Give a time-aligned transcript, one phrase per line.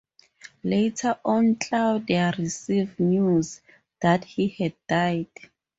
[0.63, 3.61] Later on, Claudia receives news
[4.01, 5.29] that he has died.